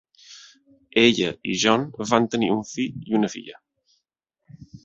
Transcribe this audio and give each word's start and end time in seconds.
Ella 1.01 1.27
i 1.51 1.57
John 1.65 1.85
van 2.13 2.27
tenir 2.37 2.51
un 2.57 2.65
fill 2.73 3.07
i 3.13 3.19
una 3.21 3.33
filla. 3.37 3.63